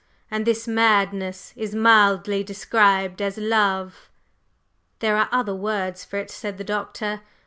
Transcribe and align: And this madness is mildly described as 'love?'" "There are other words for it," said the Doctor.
And 0.31 0.47
this 0.47 0.67
madness 0.67 1.53
is 1.55 1.75
mildly 1.75 2.43
described 2.43 3.21
as 3.21 3.37
'love?'" 3.37 4.09
"There 4.97 5.15
are 5.15 5.29
other 5.31 5.53
words 5.53 6.03
for 6.03 6.17
it," 6.17 6.31
said 6.31 6.57
the 6.57 6.63
Doctor. 6.63 7.21